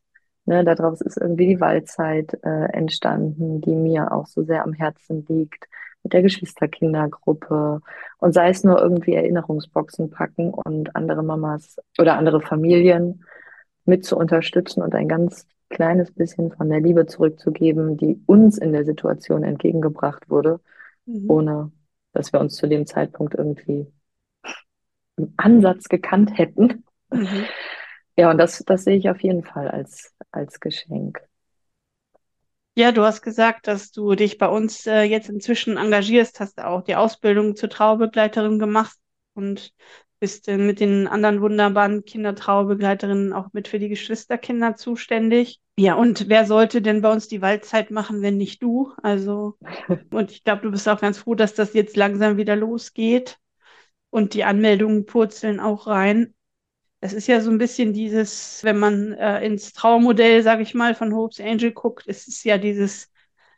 [0.47, 5.25] Ne, daraus ist irgendwie die Waldzeit äh, entstanden, die mir auch so sehr am Herzen
[5.27, 5.67] liegt
[6.03, 7.81] mit der Geschwisterkindergruppe
[8.19, 13.25] und sei es nur irgendwie Erinnerungsboxen packen und andere Mamas oder andere Familien
[13.87, 18.73] mit zu unterstützen und ein ganz kleines bisschen von der Liebe zurückzugeben, die uns in
[18.73, 20.61] der Situation entgegengebracht wurde,
[21.07, 21.31] mhm.
[21.31, 21.73] ohne
[22.13, 23.87] dass wir uns zu dem Zeitpunkt irgendwie
[25.17, 26.85] im Ansatz gekannt hätten.
[27.11, 27.45] Mhm.
[28.17, 31.21] Ja, und das, das sehe ich auf jeden Fall als, als Geschenk.
[32.77, 36.83] Ja, du hast gesagt, dass du dich bei uns äh, jetzt inzwischen engagierst, hast auch
[36.83, 38.97] die Ausbildung zur Traubegleiterin gemacht
[39.35, 39.73] und
[40.25, 45.61] bist äh, mit den anderen wunderbaren Kindertraubegleiterinnen auch mit für die Geschwisterkinder zuständig.
[45.79, 48.91] Ja, und wer sollte denn bei uns die Waldzeit machen, wenn nicht du?
[49.03, 49.59] Also,
[50.11, 53.37] und ich glaube, du bist auch ganz froh, dass das jetzt langsam wieder losgeht
[54.09, 56.33] und die Anmeldungen purzeln auch rein.
[57.01, 60.95] Es ist ja so ein bisschen dieses, wenn man äh, ins Trauermodell, sage ich mal,
[60.95, 63.13] von Hope's Angel guckt, es ist ja dieses,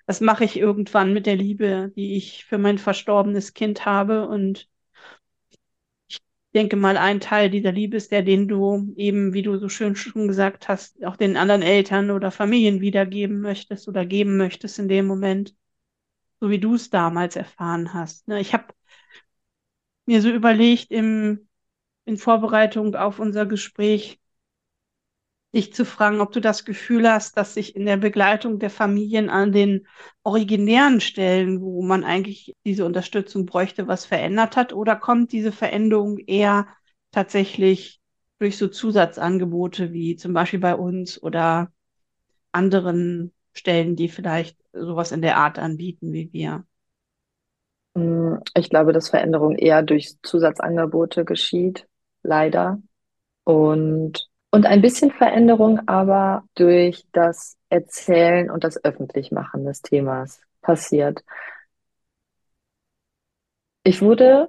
[0.07, 4.27] das mache ich irgendwann mit der Liebe, die ich für mein verstorbenes Kind habe.
[4.27, 4.69] Und
[6.57, 9.95] denke mal, ein Teil dieser Liebe ist der, den du eben, wie du so schön
[9.95, 14.89] schon gesagt hast, auch den anderen Eltern oder Familien wiedergeben möchtest oder geben möchtest in
[14.89, 15.55] dem Moment,
[16.41, 18.27] so wie du es damals erfahren hast.
[18.27, 18.41] Ne?
[18.41, 18.65] Ich habe
[20.07, 21.47] mir so überlegt im,
[22.07, 24.19] in Vorbereitung auf unser Gespräch,
[25.57, 29.31] dich zu fragen, ob du das Gefühl hast, dass sich in der Begleitung der Familien
[29.31, 29.87] an den
[30.23, 36.19] originären Stellen, wo man eigentlich diese Unterstützung bräuchte, was verändert hat, oder kommt diese Veränderung
[36.19, 36.69] eher
[37.11, 38.01] tatsächlich
[38.39, 41.73] durch so Zusatzangebote wie zum Beispiel bei uns oder
[42.53, 46.65] anderen Stellen, die vielleicht sowas in der Art anbieten wie wir?
[48.55, 51.89] Ich glaube, dass Veränderung eher durch Zusatzangebote geschieht,
[52.23, 52.79] leider.
[53.45, 61.23] Und, und ein bisschen Veränderung aber durch das Erzählen und das Öffentlichmachen des Themas passiert.
[63.85, 64.49] Ich wurde,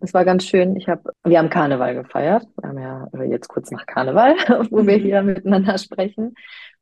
[0.00, 2.46] es war ganz schön, ich habe, wir haben Karneval gefeiert.
[2.56, 4.34] Wir haben ja jetzt kurz nach Karneval,
[4.70, 5.02] wo wir mhm.
[5.02, 6.34] hier miteinander sprechen.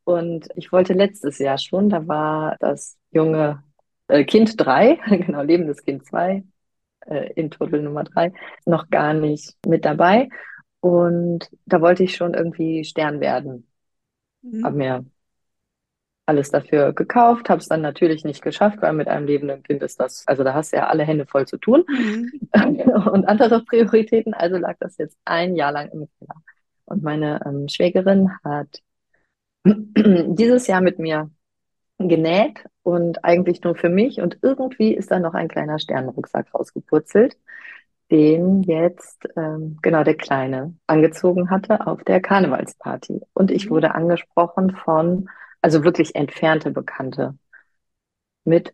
[0.05, 3.63] Und ich wollte letztes Jahr schon, da war das junge
[4.07, 6.45] äh, Kind 3, genau, lebendes Kind 2,
[7.07, 8.33] äh, in Total Nummer 3,
[8.65, 10.29] noch gar nicht mit dabei.
[10.81, 13.67] Und da wollte ich schon irgendwie Stern werden.
[14.43, 14.64] Mhm.
[14.64, 15.05] Hab mir
[16.29, 19.99] alles dafür gekauft, habe es dann natürlich nicht geschafft, weil mit einem lebenden Kind ist
[19.99, 22.31] das, also da hast du ja alle Hände voll zu tun mhm.
[23.12, 24.35] und andere Prioritäten.
[24.35, 26.43] Also lag das jetzt ein Jahr lang im Keller.
[26.85, 28.83] Und meine ähm, Schwägerin hat
[29.64, 31.31] dieses Jahr mit mir
[31.99, 34.21] genäht und eigentlich nur für mich.
[34.21, 37.37] Und irgendwie ist da noch ein kleiner Sternenrucksack rausgepurzelt,
[38.11, 43.21] den jetzt ähm, genau der Kleine angezogen hatte auf der Karnevalsparty.
[43.35, 43.71] Und ich mhm.
[43.71, 45.29] wurde angesprochen von,
[45.61, 47.37] also wirklich entfernte Bekannte
[48.44, 48.73] mit,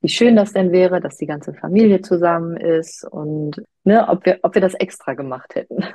[0.00, 4.40] wie schön das denn wäre, dass die ganze Familie zusammen ist und ne, ob wir,
[4.42, 5.84] ob wir das extra gemacht hätten.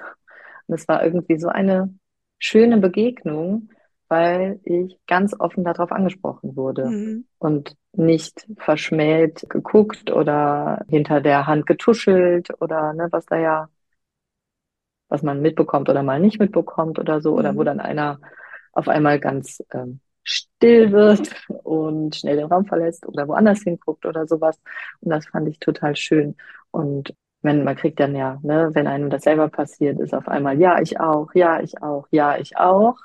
[0.67, 1.93] Und es war irgendwie so eine
[2.39, 3.69] schöne Begegnung,
[4.07, 7.25] weil ich ganz offen darauf angesprochen wurde mhm.
[7.39, 13.69] und nicht verschmäht geguckt oder hinter der Hand getuschelt oder ne, was da ja,
[15.09, 17.37] was man mitbekommt oder mal nicht mitbekommt oder so, mhm.
[17.37, 17.65] oder wo mhm.
[17.65, 18.19] dann einer
[18.73, 24.27] auf einmal ganz ähm, still wird und schnell den Raum verlässt oder woanders hinguckt oder
[24.27, 24.59] sowas.
[25.01, 26.35] Und das fand ich total schön.
[26.71, 30.59] Und wenn man kriegt dann ja, ne, wenn einem das selber passiert, ist auf einmal,
[30.59, 32.97] ja, ich auch, ja, ich auch, ja, ich auch.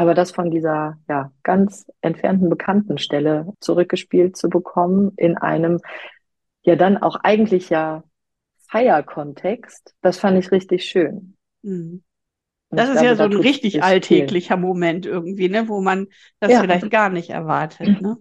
[0.00, 5.78] Aber das von dieser ja, ganz entfernten bekannten Stelle zurückgespielt zu bekommen in einem
[6.62, 8.02] ja dann auch eigentlich ja
[8.70, 11.36] Feierkontext, das fand ich richtig schön.
[11.60, 12.02] Mhm.
[12.70, 14.66] Das ist glaube, ja so ein richtig alltäglicher viel.
[14.66, 16.06] Moment irgendwie, ne, wo man
[16.38, 16.60] das ja.
[16.62, 18.00] vielleicht gar nicht erwartet.
[18.00, 18.16] Ne?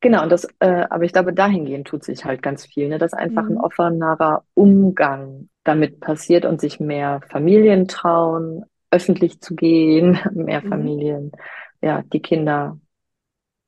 [0.00, 3.14] Genau, und das, äh, aber ich glaube, dahingehend tut sich halt ganz viel, ne, dass
[3.14, 3.52] einfach mhm.
[3.52, 10.68] ein offenerer Umgang damit passiert und sich mehr Familien trauen, öffentlich zu gehen, mehr mhm.
[10.68, 11.32] Familien,
[11.80, 12.78] ja, die Kinder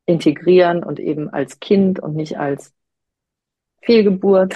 [0.06, 2.72] integrieren und eben als Kind und nicht als
[3.82, 4.54] Fehlgeburt.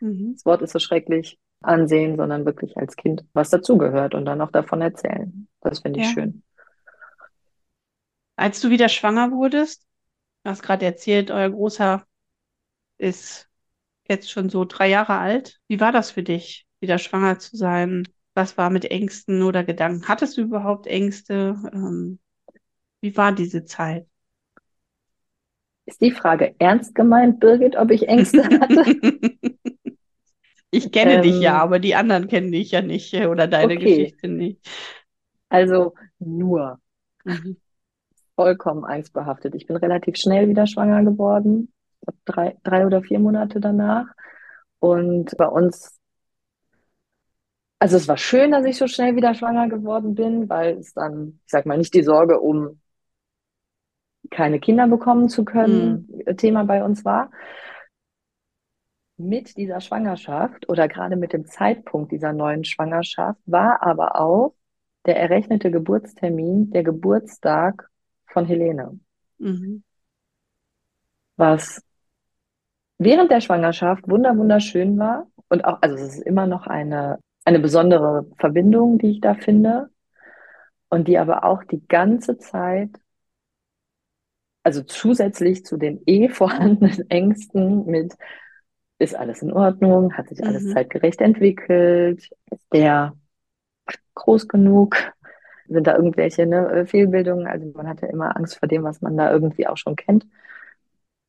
[0.00, 0.34] Mhm.
[0.34, 4.52] Das Wort ist so schrecklich ansehen, sondern wirklich als Kind, was dazugehört und dann auch
[4.52, 5.48] davon erzählen.
[5.60, 6.12] Das finde ich ja.
[6.12, 6.42] schön.
[8.36, 9.84] Als du wieder schwanger wurdest,
[10.44, 12.04] du hast gerade erzählt, euer Großer
[12.98, 13.48] ist
[14.08, 15.58] jetzt schon so drei Jahre alt.
[15.66, 18.06] Wie war das für dich, wieder schwanger zu sein?
[18.38, 20.06] Was war mit Ängsten oder Gedanken?
[20.06, 21.56] Hattest du überhaupt Ängste?
[21.72, 22.20] Ähm,
[23.00, 24.06] wie war diese Zeit?
[25.86, 28.94] Ist die Frage ernst gemeint, Birgit, ob ich Ängste hatte?
[30.70, 33.48] ich kenne ähm, dich ja, ähm, aber die anderen kennen dich ja nicht äh, oder
[33.48, 33.84] deine okay.
[33.84, 34.64] Geschichte nicht.
[35.48, 36.78] Also nur.
[37.24, 37.56] Mhm.
[38.36, 39.56] Vollkommen angstbehaftet.
[39.56, 41.72] Ich bin relativ schnell wieder schwanger geworden.
[42.24, 44.06] Drei, drei oder vier Monate danach.
[44.78, 45.97] Und bei uns
[47.78, 51.40] also es war schön, dass ich so schnell wieder schwanger geworden bin, weil es dann,
[51.44, 52.80] ich sag mal, nicht die Sorge um
[54.30, 56.36] keine Kinder bekommen zu können mhm.
[56.36, 57.30] Thema bei uns war.
[59.16, 64.54] Mit dieser Schwangerschaft oder gerade mit dem Zeitpunkt dieser neuen Schwangerschaft war aber auch
[65.06, 67.88] der errechnete Geburtstermin der Geburtstag
[68.26, 68.98] von Helene.
[69.38, 69.82] Mhm.
[71.36, 71.82] Was
[72.98, 77.60] während der Schwangerschaft wunder wunderschön war und auch, also es ist immer noch eine, eine
[77.60, 79.90] besondere Verbindung, die ich da finde
[80.90, 82.90] und die aber auch die ganze Zeit,
[84.62, 88.14] also zusätzlich zu den eh vorhandenen Ängsten mit,
[88.98, 90.74] ist alles in Ordnung, hat sich alles Mhm.
[90.74, 93.14] zeitgerecht entwickelt, ist der
[94.14, 94.96] groß genug,
[95.68, 99.16] sind da irgendwelche ne, Fehlbildungen, also man hat ja immer Angst vor dem, was man
[99.16, 100.26] da irgendwie auch schon kennt.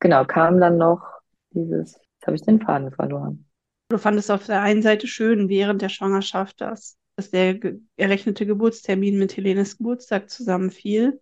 [0.01, 1.05] Genau, kam dann noch
[1.51, 3.48] dieses, jetzt habe ich den Faden verloren.
[3.89, 7.60] Du fandest auf der einen Seite schön während der Schwangerschaft, dass, dass der
[7.97, 11.19] errechnete Geburtstermin mit Helenes Geburtstag zusammenfiel.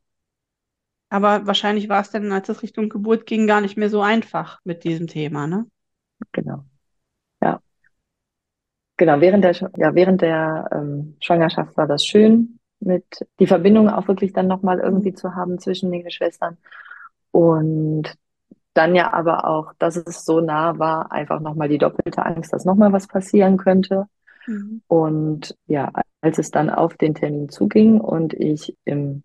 [1.10, 4.60] Aber wahrscheinlich war es dann, als es Richtung Geburt ging, gar nicht mehr so einfach
[4.65, 5.65] mit diesem Thema, ne?
[6.34, 6.65] Genau.
[7.41, 7.62] Ja.
[8.97, 13.06] Genau, während der, ja, während der ähm, Schwangerschaft war das schön, mit
[13.39, 16.58] die Verbindung auch wirklich dann nochmal irgendwie zu haben zwischen den Geschwistern.
[17.32, 18.17] Und
[18.77, 22.65] dann ja aber auch, dass es so nah war, einfach nochmal die doppelte Angst, dass
[22.65, 24.07] nochmal was passieren könnte.
[24.47, 24.81] Mhm.
[24.87, 29.23] Und ja, als es dann auf den Termin zuging und ich im,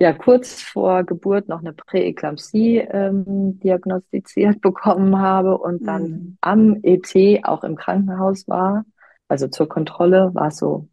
[0.00, 6.38] ja, kurz vor Geburt noch eine Präeklampsie ähm, diagnostiziert bekommen habe und dann Mhm.
[6.40, 8.84] am ET auch im Krankenhaus war,
[9.28, 10.88] also zur Kontrolle, war es so,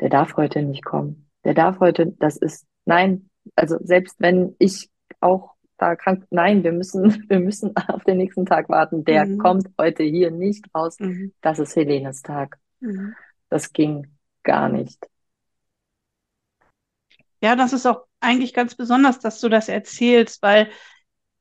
[0.00, 1.30] der darf heute nicht kommen.
[1.44, 6.72] Der darf heute, das ist, nein, also selbst wenn ich auch da krank, nein, wir
[6.72, 9.04] müssen, wir müssen auf den nächsten Tag warten.
[9.04, 9.38] Der Mhm.
[9.38, 10.98] kommt heute hier nicht raus.
[10.98, 11.32] Mhm.
[11.40, 12.58] Das ist Helenes Tag.
[12.80, 13.14] Mhm.
[13.48, 14.06] Das ging
[14.42, 15.08] gar nicht.
[17.42, 20.70] Ja, das ist auch eigentlich ganz besonders, dass du das erzählst, weil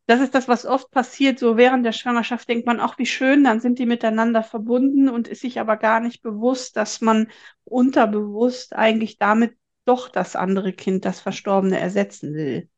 [0.07, 1.39] das ist das, was oft passiert.
[1.39, 5.27] So während der Schwangerschaft denkt man, ach, wie schön, dann sind die miteinander verbunden und
[5.27, 7.29] ist sich aber gar nicht bewusst, dass man
[7.65, 12.69] unterbewusst eigentlich damit doch das andere Kind, das Verstorbene, ersetzen will.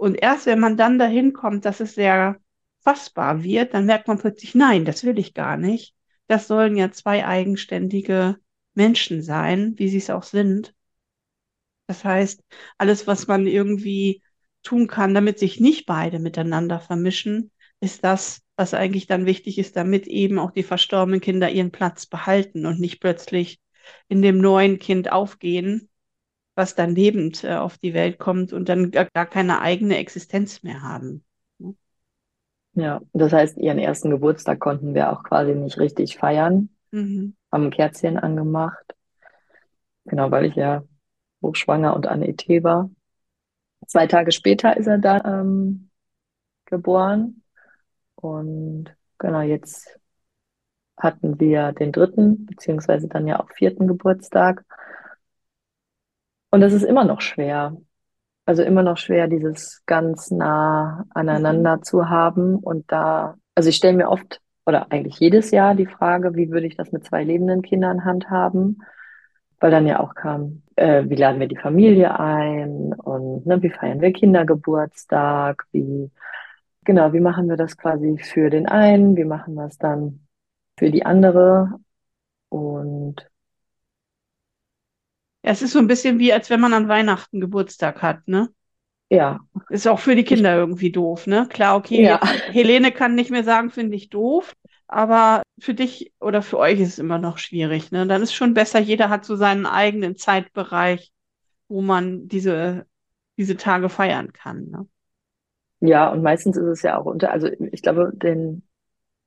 [0.00, 2.40] Und erst wenn man dann dahin kommt, dass es sehr
[2.80, 5.94] fassbar wird, dann merkt man plötzlich, nein, das will ich gar nicht.
[6.26, 8.38] Das sollen ja zwei eigenständige
[8.72, 10.74] Menschen sein, wie sie es auch sind.
[11.86, 12.42] Das heißt,
[12.78, 14.22] alles, was man irgendwie
[14.62, 19.76] tun kann, damit sich nicht beide miteinander vermischen, ist das, was eigentlich dann wichtig ist,
[19.76, 23.60] damit eben auch die verstorbenen Kinder ihren Platz behalten und nicht plötzlich
[24.08, 25.89] in dem neuen Kind aufgehen,
[26.60, 30.62] was dann lebend äh, auf die Welt kommt und dann gar, gar keine eigene Existenz
[30.62, 31.24] mehr haben.
[32.74, 37.34] Ja, das heißt, ihren ersten Geburtstag konnten wir auch quasi nicht richtig feiern, Mhm.
[37.52, 38.94] haben Kerzchen angemacht.
[40.04, 40.82] Genau, weil ich ja
[41.42, 42.90] hochschwanger und an ET war.
[43.86, 45.90] Zwei Tage später ist er dann ähm,
[46.66, 47.42] geboren.
[48.16, 50.00] Und genau, jetzt
[50.96, 54.64] hatten wir den dritten, beziehungsweise dann ja auch vierten Geburtstag.
[56.50, 57.76] Und es ist immer noch schwer.
[58.46, 62.56] Also immer noch schwer, dieses ganz nah aneinander zu haben.
[62.56, 66.66] Und da, also ich stelle mir oft oder eigentlich jedes Jahr die Frage, wie würde
[66.66, 68.82] ich das mit zwei lebenden Kindern handhaben?
[69.60, 73.70] Weil dann ja auch kam, äh, wie laden wir die Familie ein und ne, wie
[73.70, 76.10] feiern wir Kindergeburtstag, wie,
[76.84, 80.26] genau, wie machen wir das quasi für den einen, wie machen wir es dann
[80.78, 81.78] für die andere
[82.48, 83.30] und
[85.42, 88.50] es ist so ein bisschen wie, als wenn man an Weihnachten Geburtstag hat, ne?
[89.10, 91.46] ja, Ist auch für die Kinder irgendwie doof, ne?
[91.48, 94.54] Klar, okay, ja, Helene kann nicht mehr sagen, finde ich doof,
[94.88, 98.06] aber für dich oder für euch ist es immer noch schwierig, ne?
[98.06, 101.12] Dann ist schon besser, jeder hat so seinen eigenen Zeitbereich,
[101.68, 102.86] wo man diese,
[103.38, 104.88] diese Tage feiern kann, ne?
[105.80, 108.62] ja, und meistens ist es ja auch unter, also ich glaube, den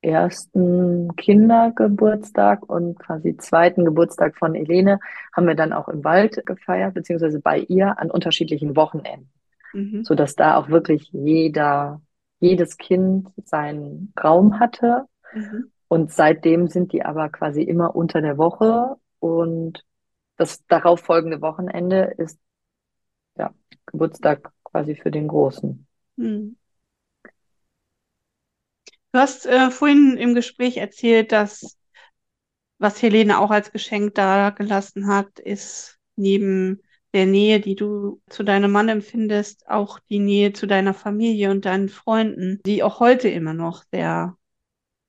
[0.03, 4.99] ersten Kindergeburtstag und quasi zweiten Geburtstag von Elene
[5.33, 9.31] haben wir dann auch im Wald gefeiert, beziehungsweise bei ihr an unterschiedlichen Wochenenden,
[9.73, 10.03] Mhm.
[10.03, 12.01] so dass da auch wirklich jeder,
[12.39, 15.05] jedes Kind seinen Raum hatte.
[15.33, 15.71] Mhm.
[15.87, 19.83] Und seitdem sind die aber quasi immer unter der Woche und
[20.37, 22.39] das darauf folgende Wochenende ist
[23.37, 23.53] ja
[23.85, 25.85] Geburtstag quasi für den Großen.
[26.15, 26.57] Mhm.
[29.13, 31.77] Du hast äh, vorhin im Gespräch erzählt, dass
[32.79, 36.81] was Helene auch als Geschenk dagelassen hat, ist neben
[37.13, 41.65] der Nähe, die du zu deinem Mann empfindest, auch die Nähe zu deiner Familie und
[41.65, 44.35] deinen Freunden, die auch heute immer noch sehr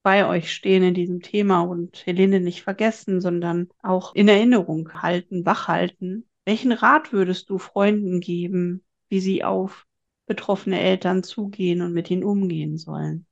[0.02, 5.46] bei euch stehen in diesem Thema und Helene nicht vergessen, sondern auch in Erinnerung halten,
[5.46, 6.28] wachhalten.
[6.44, 9.86] Welchen Rat würdest du Freunden geben, wie sie auf
[10.26, 13.26] betroffene Eltern zugehen und mit ihnen umgehen sollen?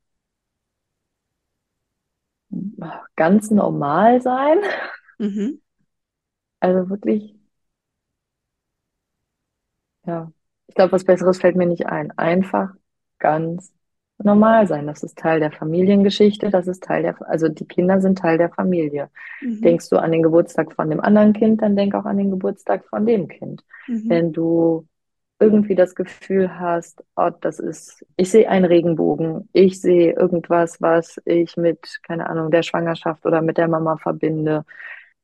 [3.17, 4.59] Ganz normal sein,
[5.19, 5.61] Mhm.
[6.61, 7.35] also wirklich,
[10.07, 10.31] ja,
[10.67, 12.17] ich glaube, was Besseres fällt mir nicht ein.
[12.19, 12.71] Einfach
[13.19, 13.73] ganz
[14.19, 14.87] normal sein.
[14.87, 18.51] Das ist Teil der Familiengeschichte, das ist Teil der, also die Kinder sind Teil der
[18.51, 19.11] Familie.
[19.41, 19.61] Mhm.
[19.63, 22.85] Denkst du an den Geburtstag von dem anderen Kind, dann denk auch an den Geburtstag
[22.87, 23.65] von dem Kind.
[23.87, 24.09] Mhm.
[24.09, 24.87] Wenn du
[25.43, 31.21] irgendwie das Gefühl hast, oh, das ist, ich sehe einen Regenbogen, ich sehe irgendwas, was
[31.25, 34.65] ich mit, keine Ahnung, der Schwangerschaft oder mit der Mama verbinde,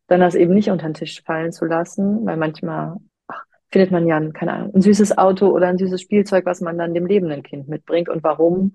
[0.09, 2.97] dann das eben nicht unter den Tisch fallen zu lassen, weil manchmal
[3.29, 6.79] ach, findet man ja, keine Ahnung, ein süßes Auto oder ein süßes Spielzeug, was man
[6.79, 8.75] dann dem lebenden Kind mitbringt und warum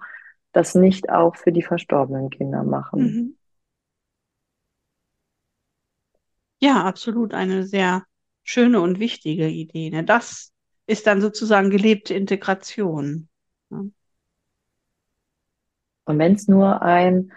[0.53, 3.01] das nicht auch für die verstorbenen Kinder machen.
[3.01, 3.35] Mhm.
[6.61, 8.03] Ja, absolut eine sehr
[8.43, 9.89] schöne und wichtige Idee.
[9.89, 10.05] Ne?
[10.05, 10.52] Das
[10.87, 13.29] ist dann sozusagen gelebte Integration.
[13.71, 13.83] Ja.
[16.05, 17.31] Und wenn es nur ein,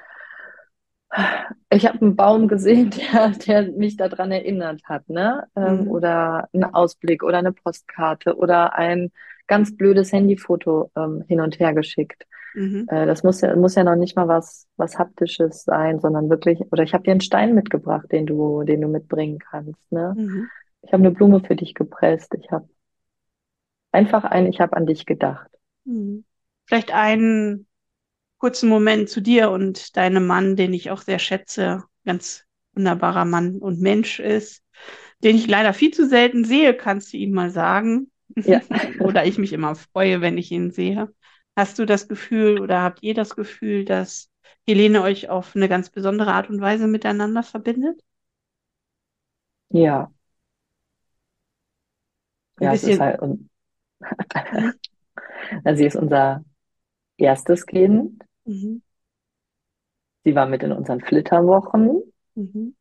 [1.71, 5.47] ich habe einen Baum gesehen, der, der mich daran erinnert hat, ne?
[5.57, 5.89] Ähm, Mhm.
[5.89, 9.11] oder ein Ausblick oder eine Postkarte oder ein
[9.47, 12.27] ganz blödes Handyfoto ähm, hin und her geschickt.
[12.55, 12.87] Mhm.
[12.89, 16.61] Äh, das muss ja, muss ja noch nicht mal was, was Haptisches sein, sondern wirklich,
[16.73, 20.17] oder ich habe dir einen Stein mitgebracht, den du, den du mitbringen kannst, ne?
[20.17, 20.51] Mhm.
[20.83, 22.35] Ich habe eine Blume für dich gepresst.
[22.35, 22.69] Ich habe
[23.97, 25.49] einfach ein, ich habe an dich gedacht.
[25.85, 26.25] Mhm.
[26.67, 27.67] Vielleicht einen
[28.39, 32.45] kurzen Moment zu dir und deinem Mann, den ich auch sehr schätze, ganz
[32.75, 34.63] wunderbarer Mann und Mensch ist,
[35.25, 38.11] den ich leider viel zu selten sehe, kannst du ihm mal sagen.
[38.45, 38.63] Ja.
[38.99, 41.13] Oder ich mich immer freue, wenn ich ihn sehe.
[41.57, 44.31] Hast du das Gefühl oder habt ihr das Gefühl, dass
[44.67, 48.01] Helene euch auf eine ganz besondere Art und Weise miteinander verbindet?
[49.71, 50.11] Ja,
[52.61, 53.01] Ein ja, es ist bisschen.
[53.01, 53.49] halt, und.
[55.65, 56.45] also sie ist unser
[57.19, 58.23] erstes Kind.
[58.45, 58.83] Mhm.
[60.25, 62.03] Sie war mit in unseren Flitterwochen.
[62.35, 62.75] Mhm.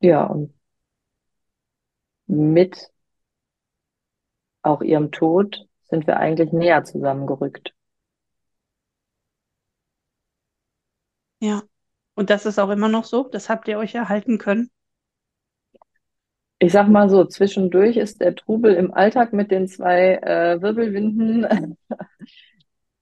[0.00, 0.52] Ja, und
[2.26, 2.90] mit
[4.62, 7.74] auch ihrem Tod sind wir eigentlich näher zusammengerückt.
[11.40, 11.62] Ja.
[12.14, 13.28] Und das ist auch immer noch so?
[13.28, 14.70] Das habt ihr euch erhalten können?
[16.64, 21.76] Ich sag mal so, zwischendurch ist der Trubel im Alltag mit den zwei äh, Wirbelwinden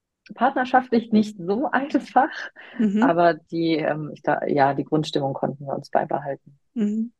[0.35, 2.29] partnerschaftlich nicht so einfach,
[2.79, 3.01] Mhm.
[3.01, 6.59] aber die, ähm, da, ja, die Grundstimmung konnten wir uns beibehalten.
[6.73, 7.13] Mhm.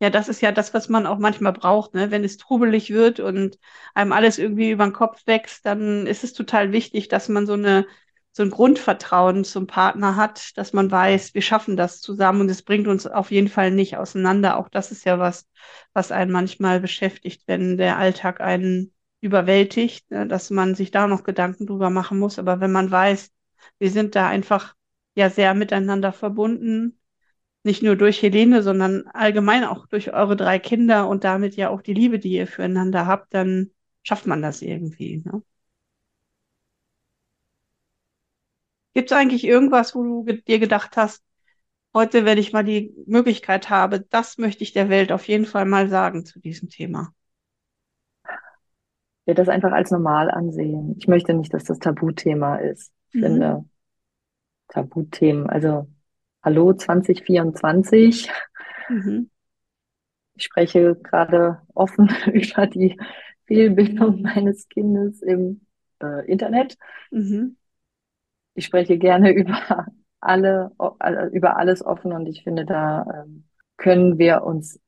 [0.00, 2.10] Ja, das ist ja das, was man auch manchmal braucht, ne?
[2.10, 3.58] Wenn es trubelig wird und
[3.94, 7.54] einem alles irgendwie über den Kopf wächst, dann ist es total wichtig, dass man so
[7.54, 7.86] eine,
[8.32, 12.62] so ein Grundvertrauen zum Partner hat, dass man weiß, wir schaffen das zusammen und es
[12.62, 14.56] bringt uns auf jeden Fall nicht auseinander.
[14.58, 15.48] Auch das ist ja was,
[15.92, 20.26] was einen manchmal beschäftigt, wenn der Alltag einen überwältigt, ne?
[20.26, 22.38] Dass man sich da noch Gedanken drüber machen muss.
[22.38, 23.30] Aber wenn man weiß,
[23.78, 24.74] wir sind da einfach
[25.14, 26.98] ja sehr miteinander verbunden,
[27.62, 31.82] nicht nur durch Helene, sondern allgemein auch durch eure drei Kinder und damit ja auch
[31.82, 33.70] die Liebe, die ihr füreinander habt, dann
[34.02, 35.22] schafft man das irgendwie.
[35.24, 35.42] Ne?
[38.94, 41.24] Gibt es eigentlich irgendwas, wo du ge dir gedacht hast,
[41.94, 45.64] heute, wenn ich mal die Möglichkeit habe, das möchte ich der Welt auf jeden Fall
[45.66, 47.12] mal sagen zu diesem Thema?
[49.22, 50.96] Ich werde das einfach als normal ansehen.
[50.98, 52.92] Ich möchte nicht, dass das Tabuthema ist.
[53.10, 53.24] Ich Mhm.
[53.24, 53.64] finde
[54.68, 55.86] Tabuthemen, also
[56.42, 58.30] hallo 2024.
[58.90, 59.30] Mhm.
[60.34, 62.98] Ich spreche gerade offen über die
[63.46, 65.66] Fehlbildung meines Kindes im
[66.02, 66.76] äh, Internet.
[67.10, 67.56] Mhm.
[68.60, 69.86] Ich spreche gerne über
[70.20, 73.44] alle, alle, über alles offen und ich finde, da ähm,
[73.78, 74.78] können wir uns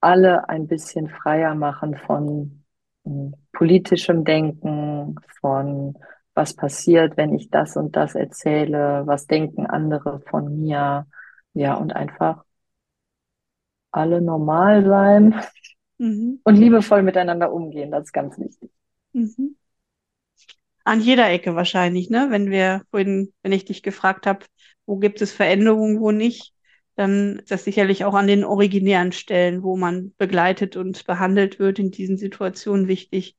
[0.00, 2.64] alle ein bisschen freier machen von
[3.06, 5.96] ähm, politischem Denken, von
[6.34, 11.06] was passiert, wenn ich das und das erzähle, was denken andere von mir.
[11.54, 12.44] Ja, und einfach
[13.92, 15.34] alle normal sein
[15.98, 16.40] Mhm.
[16.44, 17.90] und liebevoll miteinander umgehen.
[17.90, 18.70] Das ist ganz wichtig.
[19.14, 19.54] Mhm.
[20.84, 22.26] An jeder Ecke wahrscheinlich, ne?
[22.30, 24.46] Wenn wir vorhin, wenn ich dich gefragt habe,
[24.86, 26.52] wo gibt es Veränderungen, wo nicht,
[26.96, 31.78] dann ist das sicherlich auch an den originären Stellen, wo man begleitet und behandelt wird
[31.78, 33.36] in diesen Situationen wichtig,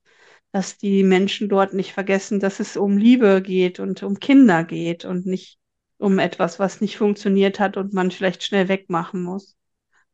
[0.52, 5.06] dass die Menschen dort nicht vergessen, dass es um Liebe geht und um Kinder geht
[5.06, 5.60] und nicht
[5.98, 9.56] um etwas, was nicht funktioniert hat und man vielleicht schnell wegmachen muss,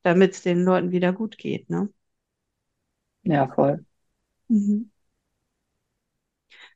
[0.03, 1.89] damit es den Leuten wieder gut geht, ne?
[3.23, 3.83] Ja, voll.
[4.49, 4.91] Mhm.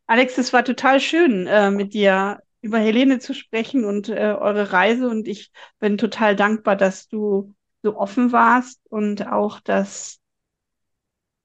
[0.08, 4.72] Alex, es war total schön, äh, mit dir über Helene zu sprechen und äh, eure
[4.72, 5.10] Reise.
[5.10, 10.20] Und ich bin total dankbar, dass du so offen warst und auch, dass,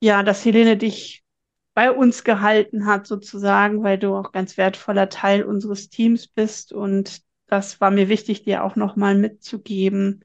[0.01, 1.23] ja, dass Helene dich
[1.75, 6.73] bei uns gehalten hat, sozusagen, weil du auch ganz wertvoller Teil unseres Teams bist.
[6.73, 10.25] Und das war mir wichtig, dir auch nochmal mitzugeben.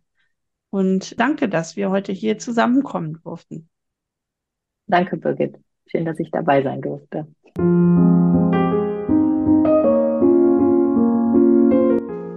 [0.70, 3.70] Und danke, dass wir heute hier zusammenkommen durften.
[4.88, 5.58] Danke, Birgit.
[5.88, 7.28] Schön, dass ich dabei sein durfte.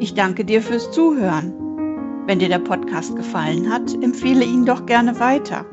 [0.01, 1.53] Ich danke dir fürs Zuhören.
[2.27, 5.67] Wenn dir der Podcast gefallen hat, empfehle ihn doch gerne weiter.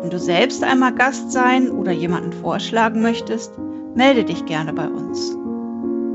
[0.00, 3.52] Wenn du selbst einmal Gast sein oder jemanden vorschlagen möchtest,
[3.94, 5.36] melde dich gerne bei uns.